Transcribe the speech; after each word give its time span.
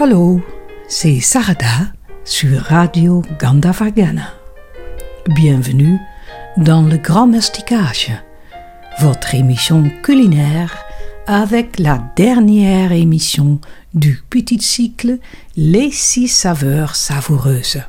Hallo, 0.00 0.42
c'est 0.88 1.20
Sarada 1.20 1.92
sur 2.24 2.60
Radio 2.62 3.22
Gandavagana. 3.38 4.34
Bienvenue 5.28 6.00
dans 6.56 6.82
le 6.82 6.96
Grand 6.96 7.28
Masticage, 7.28 8.10
votre 8.98 9.36
émission 9.36 9.88
culinaire 10.02 10.76
avec 11.28 11.78
la 11.78 12.02
dernière 12.16 12.90
émission 12.90 13.60
du 13.94 14.20
petit 14.28 14.60
cycle 14.60 15.18
Les 15.56 15.92
six 15.92 16.26
saveurs 16.26 16.96
savoureuses. 16.96 17.80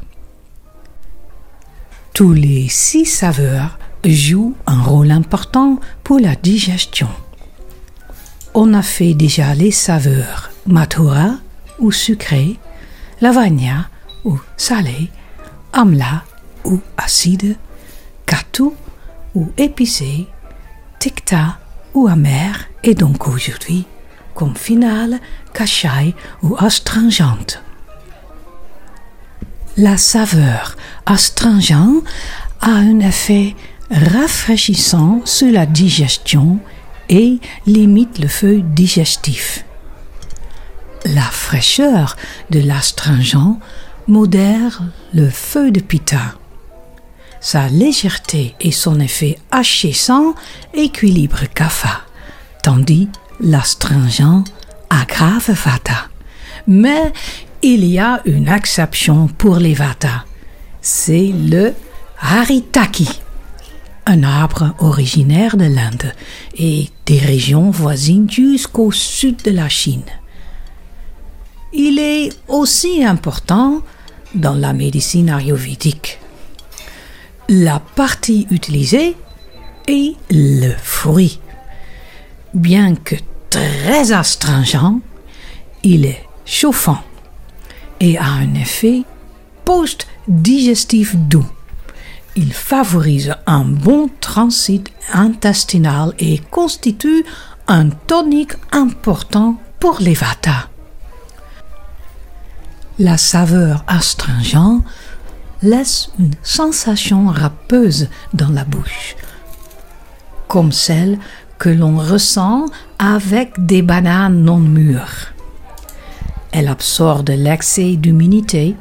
Tous 2.14 2.34
les 2.34 2.68
six 2.70 3.06
saveurs 3.06 3.80
jouent 4.06 4.54
un 4.68 4.84
rôle 4.84 5.10
important 5.10 5.80
pour 6.04 6.20
la 6.20 6.36
digestion. 6.36 7.10
On 8.54 8.76
a 8.76 8.84
fait 8.84 9.16
déjà 9.16 9.56
les 9.56 9.72
saveurs 9.72 10.52
matura 10.68 11.40
ou 11.80 11.92
sucrées, 11.92 12.60
lavagna 13.22 13.90
ou 14.24 14.40
salé, 14.58 15.10
amla 15.74 16.24
ou 16.64 16.80
acide, 16.98 17.58
katou 18.26 18.74
ou 19.34 19.52
épicé, 19.58 20.28
tikta 21.00 21.60
ou 21.94 22.08
amer 22.08 22.68
et 22.84 22.96
donc 22.96 23.28
aujourd'hui 23.28 23.86
comme 24.34 24.56
finale 24.56 25.20
cachai 25.54 26.14
ou 26.44 26.56
astringente. 26.58 27.64
La 29.78 29.98
saveur 29.98 30.76
astringente 31.06 32.04
a 32.62 32.70
un 32.70 33.00
effet 33.00 33.56
rafraîchissant 33.90 35.22
sur 35.26 35.52
la 35.52 35.66
digestion 35.66 36.60
et 37.10 37.40
limite 37.66 38.20
le 38.20 38.28
feu 38.28 38.62
digestif. 38.62 39.66
La 41.06 41.22
fraîcheur 41.22 42.16
de 42.50 42.60
l'astringent 42.60 43.60
modère 44.08 44.82
le 45.14 45.30
feu 45.30 45.72
de 45.72 45.80
pita. 45.80 46.34
Sa 47.40 47.68
légèreté 47.70 48.56
et 48.60 48.72
son 48.72 49.00
effet 49.00 49.38
hachissant 49.52 50.34
équilibrent 50.74 51.48
kapha, 51.54 52.02
tandis 52.64 53.08
l'astringent 53.40 54.44
aggrave 54.90 55.52
vata. 55.52 56.10
Mais 56.66 57.14
il 57.62 57.86
y 57.86 58.00
a 58.00 58.22
une 58.26 58.48
exception 58.48 59.28
pour 59.28 59.58
les 59.58 59.76
vata. 59.76 60.26
C'est 60.82 61.32
le 61.34 61.74
haritaki 62.20 63.22
un 64.08 64.24
arbre 64.24 64.76
originaire 64.80 65.58
de 65.58 65.66
l'Inde 65.66 66.14
et 66.58 66.90
des 67.06 67.18
régions 67.18 67.72
voisines 67.72 68.30
jusqu'au 68.30 68.92
sud 68.92 69.42
de 69.44 69.52
la 69.52 69.68
Chine. 69.68 70.04
Il 71.78 72.00
est 72.00 72.30
aussi 72.48 73.04
important 73.04 73.82
dans 74.34 74.54
la 74.54 74.72
médecine 74.72 75.30
ayurvédique. 75.30 76.20
La 77.50 77.82
partie 77.82 78.48
utilisée 78.50 79.18
est 79.86 80.16
le 80.32 80.74
fruit. 80.82 81.42
Bien 82.54 82.96
que 82.96 83.16
très 83.50 84.14
astringent, 84.14 85.02
il 85.84 86.06
est 86.06 86.24
chauffant 86.46 87.02
et 88.00 88.18
a 88.18 88.24
un 88.26 88.54
effet 88.54 89.04
post-digestif 89.66 91.18
doux. 91.18 91.46
Il 92.38 92.54
favorise 92.54 93.36
un 93.48 93.66
bon 93.66 94.10
transit 94.22 94.90
intestinal 95.14 96.14
et 96.20 96.40
constitue 96.40 97.26
un 97.68 97.90
tonique 97.90 98.54
important 98.72 99.58
pour 99.82 100.00
les 100.00 100.14
vata. 100.14 100.70
La 102.98 103.18
saveur 103.18 103.84
astringente 103.88 104.84
laisse 105.62 106.12
une 106.18 106.32
sensation 106.44 107.28
râpeuse 107.28 108.08
dans 108.34 108.50
la 108.50 108.64
bouche, 108.64 109.18
comme 110.48 110.72
celle 110.72 111.20
que 111.58 111.68
l'on 111.68 111.98
ressent 111.98 112.68
avec 112.98 113.66
des 113.66 113.82
bananes 113.82 114.42
non 114.44 114.60
mûres. 114.60 115.34
Elle 116.54 116.70
absorbe 116.70 117.32
l'excès 117.32 117.98
d'humidité, 117.98 118.78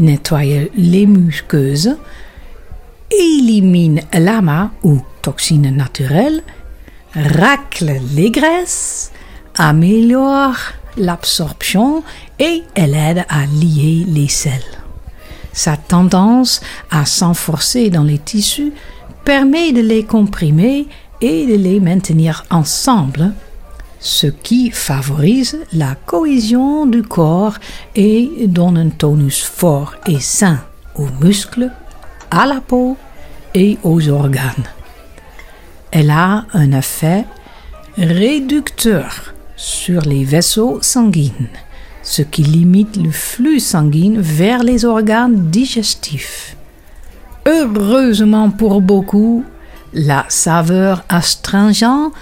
nettoie 0.00 0.68
les 0.76 1.06
muqueuses, 1.06 1.96
élimine 3.10 4.00
l'ama 4.12 4.72
ou 4.82 5.00
toxines 5.22 5.76
naturelles, 5.76 6.42
racle 7.14 8.00
les 8.16 8.32
graisses, 8.32 9.12
améliore 9.54 10.56
l'absorption 10.98 12.02
et 12.38 12.62
elle 12.74 12.94
aide 12.94 13.24
à 13.28 13.46
lier 13.46 14.04
les 14.06 14.28
sels. 14.28 14.52
Sa 15.52 15.76
tendance 15.76 16.60
à 16.90 17.04
s'enforcer 17.04 17.90
dans 17.90 18.04
les 18.04 18.18
tissus 18.18 18.72
permet 19.24 19.72
de 19.72 19.80
les 19.80 20.04
comprimer 20.04 20.86
et 21.20 21.46
de 21.46 21.54
les 21.54 21.80
maintenir 21.80 22.44
ensemble, 22.50 23.32
ce 24.00 24.28
qui 24.28 24.70
favorise 24.70 25.58
la 25.72 25.96
cohésion 26.06 26.86
du 26.86 27.02
corps 27.02 27.56
et 27.96 28.30
donne 28.46 28.78
un 28.78 28.90
tonus 28.90 29.42
fort 29.42 29.94
et 30.06 30.20
sain 30.20 30.60
aux 30.94 31.08
muscles, 31.20 31.70
à 32.30 32.46
la 32.46 32.60
peau 32.60 32.96
et 33.54 33.78
aux 33.82 34.08
organes. 34.08 34.68
Elle 35.90 36.10
a 36.10 36.44
un 36.52 36.72
effet 36.72 37.24
réducteur 37.96 39.34
sur 39.58 40.02
les 40.02 40.24
vaisseaux 40.24 40.78
sanguins, 40.80 41.48
ce 42.02 42.22
qui 42.22 42.44
limite 42.44 42.96
le 42.96 43.10
flux 43.10 43.60
sanguin 43.60 44.14
vers 44.16 44.62
les 44.62 44.84
organes 44.84 45.50
digestifs. 45.50 46.56
Heureusement 47.44 48.50
pour 48.50 48.80
beaucoup, 48.80 49.44
la 49.92 50.24
saveur 50.28 51.04
astringente 51.08 52.12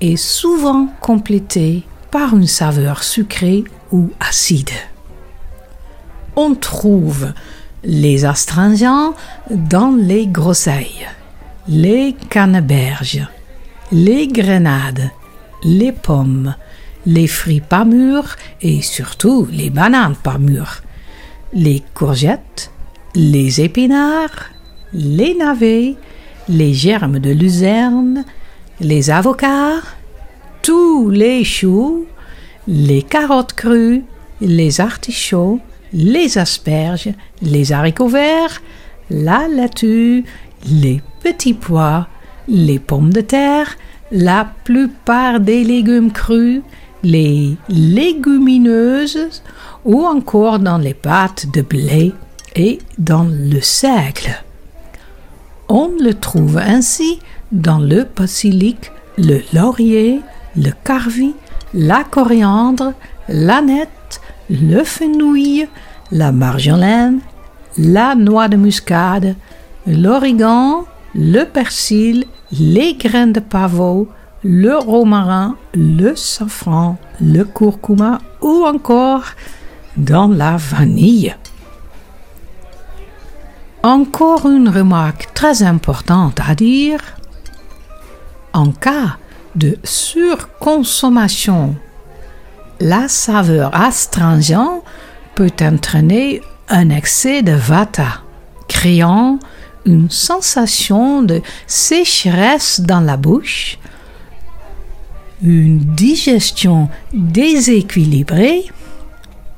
est 0.00 0.16
souvent 0.16 0.88
complétée 1.00 1.84
par 2.10 2.34
une 2.34 2.46
saveur 2.46 3.04
sucrée 3.04 3.64
ou 3.92 4.10
acide. 4.18 4.70
On 6.34 6.54
trouve 6.54 7.32
les 7.84 8.24
astringents 8.24 9.14
dans 9.50 9.94
les 9.96 10.26
groseilles, 10.26 11.06
les 11.68 12.16
canneberges, 12.30 13.26
les 13.92 14.28
grenades, 14.28 15.10
les 15.62 15.92
pommes, 15.92 16.54
les 17.06 17.26
fruits 17.26 17.60
pas 17.60 17.84
mûrs 17.84 18.36
et 18.60 18.82
surtout 18.82 19.48
les 19.50 19.70
bananes 19.70 20.16
pas 20.16 20.38
mûres, 20.38 20.82
les 21.52 21.82
courgettes, 21.94 22.70
les 23.14 23.60
épinards, 23.60 24.50
les 24.92 25.34
navets, 25.34 25.94
les 26.48 26.74
germes 26.74 27.18
de 27.18 27.30
luzerne, 27.30 28.24
les 28.80 29.10
avocats, 29.10 29.80
tous 30.62 31.10
les 31.10 31.44
choux, 31.44 32.06
les 32.66 33.02
carottes 33.02 33.54
crues, 33.54 34.04
les 34.40 34.80
artichauts, 34.80 35.60
les 35.92 36.38
asperges, 36.38 37.08
les 37.40 37.72
haricots 37.72 38.08
verts, 38.08 38.60
la 39.10 39.48
laitue, 39.48 40.24
les 40.68 41.00
petits 41.22 41.54
pois, 41.54 42.08
les 42.48 42.78
pommes 42.78 43.12
de 43.12 43.20
terre, 43.20 43.76
la 44.10 44.48
plupart 44.64 45.40
des 45.40 45.64
légumes 45.64 46.12
crus, 46.12 46.62
les 47.06 47.56
légumineuses 47.68 49.42
ou 49.84 50.04
encore 50.04 50.58
dans 50.58 50.78
les 50.78 50.94
pâtes 50.94 51.46
de 51.52 51.62
blé 51.62 52.12
et 52.56 52.78
dans 52.98 53.24
le 53.24 53.60
seigle. 53.60 54.34
On 55.68 55.90
le 56.00 56.14
trouve 56.14 56.58
ainsi 56.58 57.20
dans 57.52 57.78
le 57.78 58.06
basilic, 58.16 58.90
le 59.18 59.40
laurier, 59.52 60.20
le 60.56 60.72
carvi, 60.84 61.34
la 61.74 62.02
coriandre, 62.02 62.92
l'aneth, 63.28 64.20
le 64.50 64.82
fenouil, 64.82 65.68
la 66.10 66.32
marjolaine, 66.32 67.20
la 67.78 68.14
noix 68.14 68.48
de 68.48 68.56
muscade, 68.56 69.36
l'origan, 69.86 70.84
le 71.14 71.44
persil, 71.44 72.24
les 72.52 72.94
graines 72.94 73.32
de 73.32 73.40
pavot, 73.40 74.08
le 74.44 74.76
romarin, 74.76 75.56
le 75.74 76.14
safran, 76.14 76.98
le 77.20 77.44
curcuma 77.44 78.20
ou 78.40 78.64
encore 78.64 79.24
dans 79.96 80.28
la 80.28 80.56
vanille. 80.56 81.34
Encore 83.82 84.46
une 84.46 84.68
remarque 84.68 85.28
très 85.34 85.62
importante 85.62 86.40
à 86.46 86.54
dire. 86.54 87.00
En 88.52 88.72
cas 88.72 89.16
de 89.54 89.78
surconsommation, 89.84 91.76
la 92.80 93.08
saveur 93.08 93.74
astringente 93.74 94.82
peut 95.34 95.52
entraîner 95.60 96.42
un 96.68 96.90
excès 96.90 97.42
de 97.42 97.52
vata, 97.52 98.22
créant 98.68 99.38
une 99.84 100.10
sensation 100.10 101.22
de 101.22 101.40
sécheresse 101.66 102.80
dans 102.80 103.00
la 103.00 103.16
bouche, 103.16 103.78
une 105.42 105.78
digestion 105.78 106.88
déséquilibrée, 107.12 108.64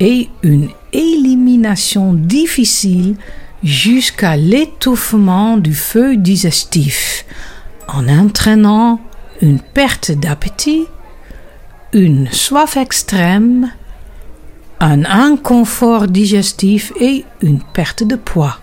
et 0.01 0.29
une 0.43 0.69
élimination 0.93 2.13
difficile 2.15 3.17
jusqu'à 3.63 4.37
l'étouffement 4.37 5.57
du 5.57 5.75
feu 5.75 6.17
digestif 6.17 7.25
en 7.89 8.09
entraînant 8.09 9.01
une 9.41 9.61
perte 9.61 10.13
d'appétit, 10.13 10.87
une 11.93 12.31
soif 12.31 12.77
extrême, 12.77 13.73
un 14.81 15.05
inconfort 15.05 16.07
digestif 16.07 16.93
et 17.01 17.25
une 17.43 17.61
perte 17.61 18.05
de 18.05 18.15
poids. 18.15 18.59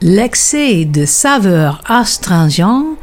L'excès 0.00 0.84
de 0.84 1.04
saveurs 1.04 1.82
astringentes 1.86 2.96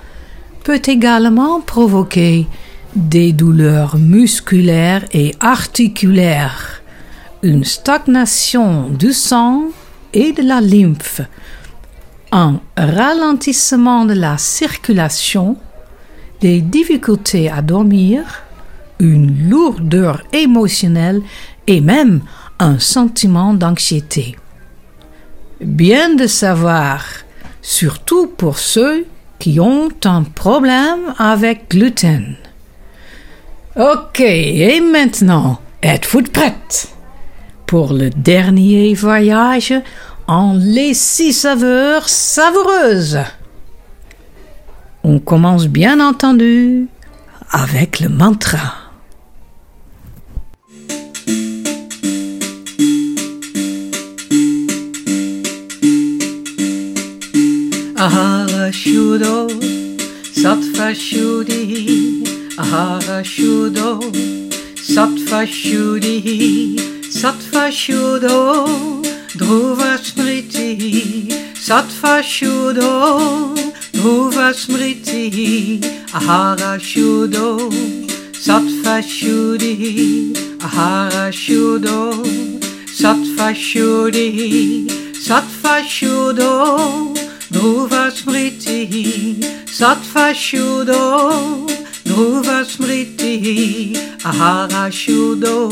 peut 0.64 0.82
également 0.86 1.62
provoquer 1.62 2.48
des 2.96 3.34
douleurs 3.34 3.98
musculaires 3.98 5.06
et 5.14 5.34
articulaires, 5.40 6.82
une 7.42 7.64
stagnation 7.64 8.90
du 8.90 9.14
sang 9.14 9.66
et 10.14 10.34
de 10.34 10.44
la 10.44 10.62
lymphe, 10.62 11.22
un 12.32 12.60
ralentissement 12.78 14.06
de 14.06 14.14
la 14.14 14.38
circulation, 14.38 15.58
des 16.42 16.62
difficultés 16.62 17.50
à 17.50 17.62
dormir, 17.62 18.44
une 19.00 19.50
lourdeur 19.50 20.24
émotionnelle 20.34 21.22
et 21.68 21.82
même 21.82 22.22
un 22.60 22.78
sentiment 22.78 23.54
d'anxiété. 23.54 24.36
Bien 25.60 26.16
de 26.16 26.28
savoir, 26.28 27.04
surtout 27.62 28.28
pour 28.28 28.60
ceux 28.60 29.06
qui 29.42 29.60
ont 29.60 29.90
un 30.06 30.22
problème 30.22 31.16
avec 31.18 31.72
gluten. 31.72 32.36
Ok, 33.76 34.20
et 34.20 34.80
maintenant, 34.82 35.60
êtes-vous 35.82 36.22
prête 36.32 36.90
pour 37.66 37.92
le 37.92 38.12
dernier 38.12 38.94
voyage 38.94 39.74
en 40.28 40.54
les 40.54 40.94
six 40.94 41.34
saveurs 41.34 42.08
savoureuses? 42.08 43.18
On 45.04 45.18
commence 45.18 45.68
bien 45.68 46.00
entendu 46.00 46.88
avec 47.50 48.00
le 48.00 48.10
mantra. 48.10 48.76
Ahara 57.98 58.41
Shudo, 58.92 59.48
Sattva 60.42 60.94
Shuddhi, 60.94 62.24
Ahara 62.58 63.24
Shudo, 63.24 64.02
Sattva 64.76 65.48
Shuddhi, 65.48 66.76
Sattva 67.20 67.72
Shudo, 67.72 69.02
Dhruva 69.40 69.98
Smriti, 69.98 71.30
Sattva 71.56 72.22
Shudo, 72.22 73.56
Dhruva 73.94 74.52
Smriti, 74.54 75.80
Ahara 76.12 76.78
Shudo, 76.78 77.72
Sattva 78.34 79.02
Shuddhi, 79.02 80.34
Ahara 80.60 81.32
Shudo, 81.32 82.26
Sattva 82.88 83.56
Shuddhi, 83.56 84.86
Sattva 85.16 85.82
Shudo, 85.88 87.11
Dhruva 87.62 88.10
Smriti, 88.10 89.38
Sattva 89.68 90.34
Shudo, 90.34 91.68
Smriti, 92.66 93.94
Ahara 94.24 94.90
Shudo, 94.90 95.70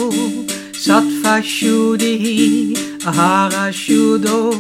Sattva 0.72 1.42
Shuddhi, 1.42 2.76
Ahara 3.02 3.74
Shudo, 3.74 4.54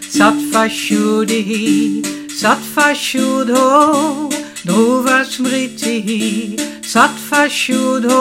Sattva 0.00 0.66
Shuddhi, 0.66 2.00
Sattva 2.30 2.94
Shudo, 2.94 4.30
Dhruva 4.64 5.22
Smriti, 5.22 6.56
Sattva 6.80 7.46
Shudo, 7.46 8.20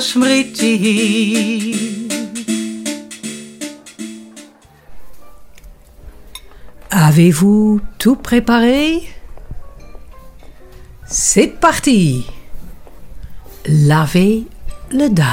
Smriti. 0.00 1.93
Avez-vous 7.14 7.80
tout 8.00 8.16
préparé? 8.16 9.00
C'est 11.06 11.46
parti 11.46 12.26
Lavez 13.66 14.48
le 14.90 15.08
dalle. 15.10 15.24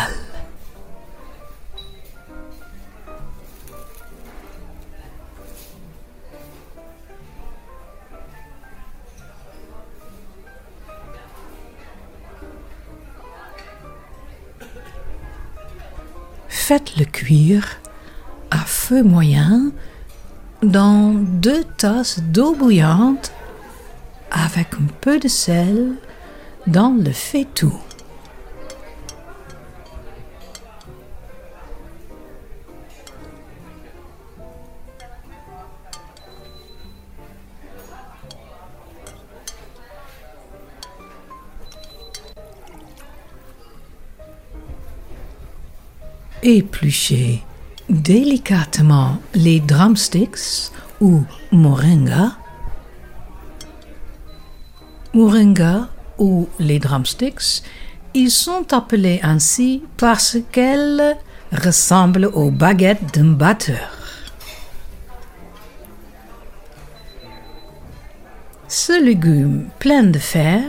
Faites-le 16.47 17.05
cuire 17.05 17.65
à 18.51 18.59
feu 18.59 19.01
moyen 19.01 19.71
dans 20.63 21.13
deux 21.13 21.63
tasses 21.63 22.19
d'eau 22.19 22.53
bouillante 22.53 23.31
avec 24.31 24.73
un 24.75 24.87
peu 25.01 25.19
de 25.19 25.27
sel 25.27 25.95
dans 26.67 26.95
le 26.97 27.11
faitout. 27.11 27.79
Épluchez 46.43 47.43
délicatement 47.91 49.17
les 49.33 49.59
drumsticks 49.59 50.71
ou 51.01 51.23
moringa. 51.51 52.37
Moringa 55.13 55.89
ou 56.17 56.47
les 56.57 56.79
drumsticks, 56.79 57.63
ils 58.13 58.31
sont 58.31 58.71
appelés 58.71 59.19
ainsi 59.23 59.83
parce 59.97 60.37
qu'elles 60.51 61.17
ressemblent 61.51 62.29
aux 62.33 62.49
baguettes 62.49 63.13
d'un 63.13 63.33
batteur. 63.33 63.89
Ce 68.69 69.03
légume 69.03 69.67
plein 69.79 70.03
de 70.03 70.17
fer, 70.17 70.63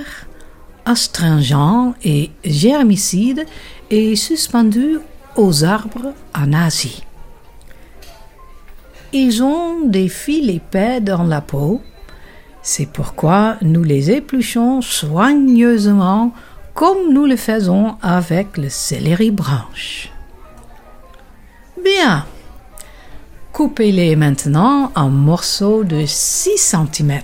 astringent 0.84 1.94
et 2.02 2.32
germicide 2.44 3.46
est 3.90 4.16
suspendu 4.16 4.98
aux 5.36 5.62
arbres 5.62 6.12
en 6.34 6.52
Asie. 6.52 7.04
Ils 9.12 9.42
ont 9.42 9.80
des 9.84 10.08
fils 10.08 10.48
épais 10.48 11.00
dans 11.00 11.24
la 11.24 11.42
peau, 11.42 11.82
c'est 12.62 12.86
pourquoi 12.86 13.56
nous 13.60 13.82
les 13.82 14.10
épluchons 14.10 14.80
soigneusement 14.80 16.32
comme 16.74 17.12
nous 17.12 17.26
le 17.26 17.36
faisons 17.36 17.96
avec 18.00 18.56
le 18.56 18.70
céleri 18.70 19.30
branche. 19.30 20.10
Bien. 21.84 22.24
Coupez-les 23.52 24.16
maintenant 24.16 24.90
en 24.94 25.10
morceaux 25.10 25.84
de 25.84 26.06
6 26.06 26.56
cm. 26.56 27.20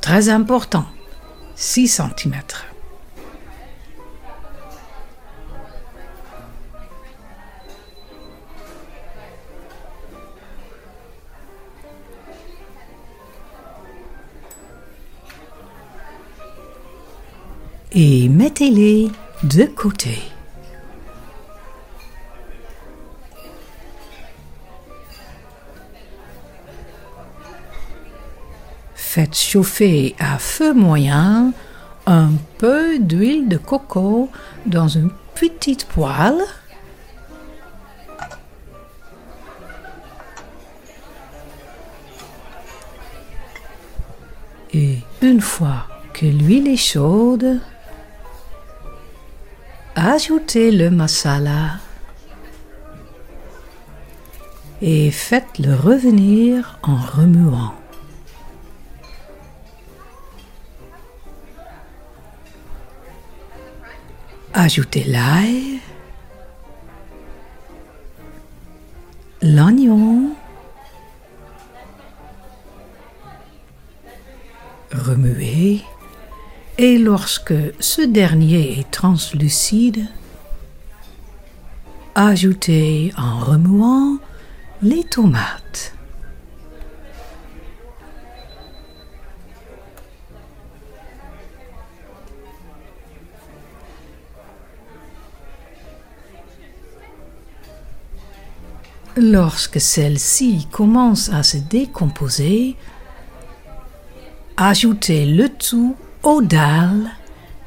Très 0.00 0.30
important, 0.30 0.86
6 1.54 1.88
cm. 1.88 2.34
Et 17.94 18.28
mettez-les 18.28 19.10
de 19.42 19.64
côté. 19.64 20.18
Faites 28.94 29.36
chauffer 29.36 30.14
à 30.18 30.38
feu 30.38 30.72
moyen 30.72 31.52
un 32.06 32.30
peu 32.56 32.98
d'huile 32.98 33.46
de 33.48 33.58
coco 33.58 34.30
dans 34.64 34.88
une 34.88 35.10
petite 35.34 35.84
poêle. 35.84 36.40
Et 44.72 45.00
une 45.20 45.42
fois 45.42 45.86
que 46.14 46.24
l'huile 46.24 46.68
est 46.68 46.76
chaude, 46.78 47.60
Ajoutez 50.14 50.70
le 50.70 50.90
masala 50.90 51.78
et 54.82 55.10
faites-le 55.10 55.74
revenir 55.74 56.78
en 56.82 56.96
remuant. 56.96 57.72
Ajoutez 64.52 65.04
l'ail, 65.04 65.80
lorsque 77.12 77.52
ce 77.78 78.00
dernier 78.00 78.78
est 78.78 78.90
translucide, 78.90 80.06
ajoutez 82.14 83.12
en 83.18 83.38
remuant 83.38 84.16
les 84.80 85.04
tomates. 85.04 85.94
Lorsque 99.18 99.78
celle-ci 99.78 100.66
commence 100.72 101.28
à 101.28 101.42
se 101.42 101.58
décomposer, 101.58 102.74
ajoutez 104.56 105.26
le 105.26 105.50
tout 105.50 105.94
aux 106.22 106.42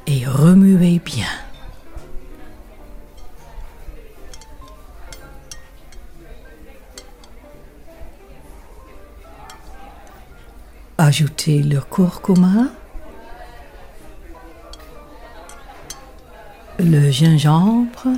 et 0.06 0.26
remuez 0.26 1.00
bien. 1.04 1.26
Ajoutez 10.98 11.62
le 11.62 11.80
curcuma, 11.80 12.68
le 16.78 17.10
gingembre, 17.10 18.08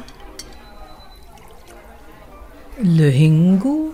le 2.83 3.11
hingu 3.11 3.91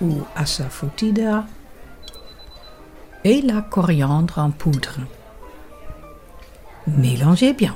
ou 0.00 0.22
asafoetida 0.34 1.44
et 3.24 3.42
la 3.42 3.60
coriandre 3.60 4.38
en 4.38 4.50
poudre. 4.50 5.00
Mélangez 6.86 7.52
bien. 7.52 7.74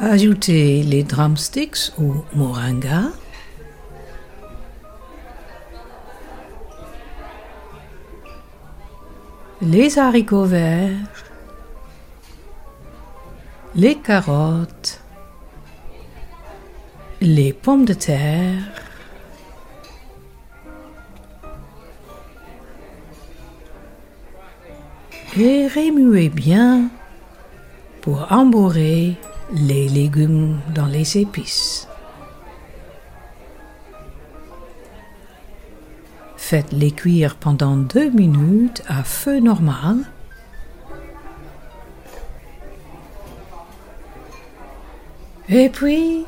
Ajoutez 0.00 0.84
les 0.84 1.02
drumsticks 1.02 1.92
ou 1.98 2.24
moringa. 2.34 3.10
Les 9.60 9.98
haricots 9.98 10.44
verts. 10.44 11.24
Les 13.74 13.96
carottes. 13.96 15.00
Les 17.20 17.52
pommes 17.52 17.84
de 17.84 17.94
terre. 17.94 18.62
Et 25.36 25.66
remuez 25.68 26.28
bien 26.28 26.90
pour 28.00 28.26
embourrer 28.30 29.16
les 29.52 29.88
légumes 29.88 30.60
dans 30.74 30.86
les 30.86 31.18
épices. 31.18 31.88
Faites-les 36.36 36.92
cuire 36.92 37.36
pendant 37.36 37.76
deux 37.76 38.10
minutes 38.10 38.82
à 38.88 39.02
feu 39.02 39.38
normal. 39.40 39.98
Et 45.50 45.68
puis, 45.68 46.24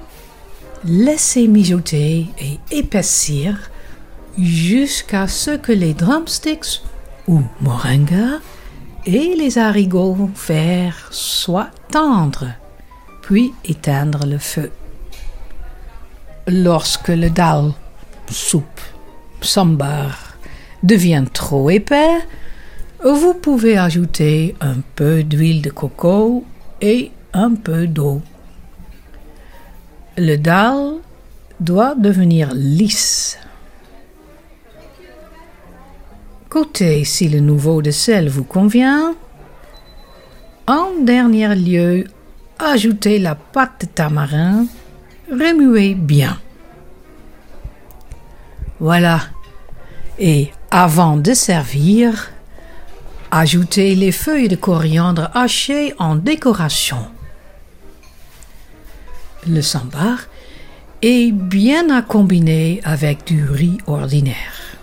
laissez 0.85 1.49
mijoter 1.49 2.27
et 2.39 2.59
épaissir 2.71 3.71
jusqu'à 4.39 5.29
ce 5.29 5.53
que 5.53 5.73
les 5.73 5.95
drumsticks 5.95 6.83
ou 7.27 7.43
moringa 7.61 8.41
et 9.07 9.35
les 9.37 9.59
haricots 9.59 10.31
verts 10.47 11.09
soient 11.11 11.71
tendres, 11.91 12.53
puis 13.23 13.53
éteindre 13.65 14.27
le 14.27 14.39
feu. 14.39 14.71
Lorsque 16.47 17.09
le 17.09 17.31
dal, 17.31 17.73
soupe, 18.31 18.81
sambar 19.41 20.37
devient 20.83 21.25
trop 21.33 21.71
épais, 21.71 22.19
vous 23.05 23.35
pouvez 23.35 23.79
ajouter 23.79 24.55
un 24.61 24.77
peu 24.97 25.23
d'huile 25.23 25.63
de 25.63 25.71
coco 25.71 26.45
et 26.81 27.11
un 27.33 27.55
peu 27.55 27.87
d'eau. 27.87 28.23
Le 30.23 30.37
dal 30.37 30.97
doit 31.61 31.95
devenir 31.95 32.51
lisse. 32.53 33.39
Côté 36.51 37.05
si 37.07 37.31
le 37.31 37.41
nouveau 37.41 37.81
de 37.81 37.91
sel 37.91 38.29
vous 38.29 38.45
convient. 38.45 39.15
En 40.67 40.91
dernier 41.01 41.55
lieu, 41.55 42.05
ajoutez 42.59 43.19
la 43.19 43.35
pâte 43.35 43.81
de 43.81 43.87
tamarin, 43.87 44.67
remuez 45.31 45.95
bien. 45.95 46.39
Voilà. 48.79 49.23
Et 50.19 50.51
avant 50.71 51.17
de 51.17 51.33
servir, 51.33 52.31
ajoutez 53.31 53.95
les 53.95 54.13
feuilles 54.13 54.49
de 54.49 54.57
coriandre 54.57 55.31
hachées 55.33 55.95
en 55.99 56.15
décoration. 56.15 57.07
Le 59.49 59.63
sambar 59.63 60.19
est 61.03 61.33
bien 61.33 61.89
à 61.91 62.03
combiner 62.03 62.81
avec 62.85 63.27
du 63.27 63.45
riz 63.45 63.79
ordinaire. 63.87 64.77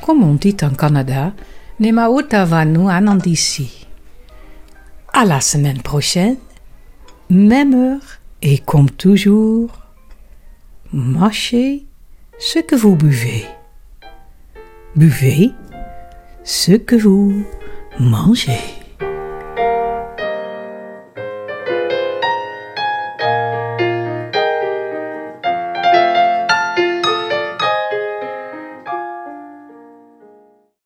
Comme 0.00 0.22
on 0.22 0.34
dit 0.34 0.56
en 0.62 0.70
Canada, 0.70 1.32
Nemautavanu 1.80 2.88
Anandisi. 2.88 3.86
À 5.12 5.24
la 5.24 5.40
semaine 5.40 5.82
prochaine, 5.82 6.36
même 7.28 7.74
heure 7.74 8.20
et 8.42 8.58
comme 8.58 8.90
toujours, 8.90 9.70
mâchez 10.92 11.86
ce 12.38 12.60
que 12.60 12.76
vous 12.76 12.94
buvez. 12.94 13.44
Buvez 14.94 15.50
ce 16.44 16.72
que 16.72 16.96
vous 16.96 17.44
mangez. 17.98 18.79